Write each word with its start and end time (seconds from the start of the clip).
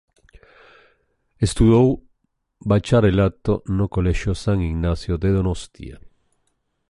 Estudou 1.47 1.87
bacharelato 2.69 3.53
no 3.77 3.85
colexio 3.95 4.33
San 4.43 4.57
Ignacio 4.71 5.13
de 5.23 5.29
Donostia. 5.37 5.97